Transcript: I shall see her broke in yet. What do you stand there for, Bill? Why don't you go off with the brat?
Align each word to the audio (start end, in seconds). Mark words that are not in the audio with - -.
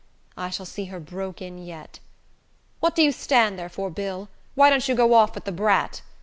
I 0.35 0.49
shall 0.49 0.65
see 0.65 0.85
her 0.85 0.99
broke 0.99 1.43
in 1.43 1.59
yet. 1.63 1.99
What 2.79 2.95
do 2.95 3.03
you 3.03 3.11
stand 3.11 3.59
there 3.59 3.69
for, 3.69 3.91
Bill? 3.91 4.29
Why 4.55 4.71
don't 4.71 4.87
you 4.87 4.95
go 4.95 5.13
off 5.13 5.35
with 5.35 5.43
the 5.43 5.51
brat? 5.51 6.01